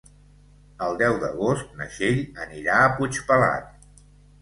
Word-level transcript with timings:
El 0.85 0.97
deu 1.01 1.19
d'agost 1.25 1.77
na 1.83 1.89
Txell 1.93 2.25
anirà 2.49 2.83
a 2.83 2.91
Puigpelat. 2.99 3.73